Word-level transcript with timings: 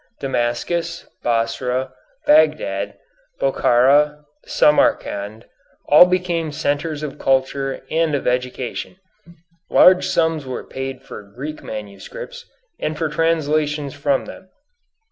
Damascus, 0.19 1.05
Basra, 1.21 1.93
Bagdad, 2.25 2.97
Bokhara, 3.39 4.25
Samarcand 4.47 5.43
all 5.89 6.05
became 6.07 6.51
centres 6.51 7.03
of 7.03 7.19
culture 7.19 7.85
and 7.91 8.15
of 8.15 8.25
education. 8.25 8.95
Large 9.69 10.07
sums 10.07 10.43
were 10.47 10.63
paid 10.63 11.03
for 11.03 11.21
Greek 11.21 11.61
manuscripts, 11.61 12.45
and 12.79 12.97
for 12.97 13.09
translations 13.09 13.93
from 13.93 14.25
them. 14.25 14.49